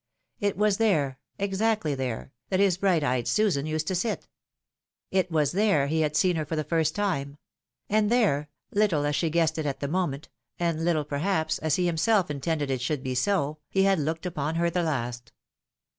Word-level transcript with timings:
It 0.39 0.57
was 0.57 0.77
there, 0.77 1.19
exactly 1.37 1.93
there, 1.93 2.33
that 2.49 2.59
his 2.59 2.77
bright 2.77 3.03
eyed 3.03 3.27
Susan 3.27 3.67
used 3.67 3.85
to 3.85 3.93
sit; 3.93 4.27
it 5.11 5.29
was 5.29 5.51
there 5.51 5.85
he 5.85 6.01
had 6.01 6.15
seen 6.15 6.37
her 6.37 6.43
for 6.43 6.55
the 6.55 6.63
first 6.63 6.95
time; 6.95 7.37
and 7.87 8.09
there, 8.09 8.49
little 8.71 9.05
as 9.05 9.15
she 9.15 9.29
guessed 9.29 9.59
it 9.59 9.67
at 9.67 9.79
the 9.79 9.87
moment, 9.87 10.27
and 10.57 10.79
httle, 10.79 11.07
perhaps, 11.07 11.59
as 11.59 11.75
he 11.75 11.85
himself 11.85 12.29
94 12.31 12.33
THE 12.33 12.33
WIDOW 12.33 12.33
MAEEIED. 12.33 12.51
intended 12.57 12.71
it 12.73 12.81
should 12.81 13.03
be 13.03 13.13
so, 13.13 13.59
he 13.69 13.83
had 13.83 13.99
looked 13.99 14.25
upon 14.25 14.55
her 14.55 14.71
the 14.71 14.81
last. 14.81 15.31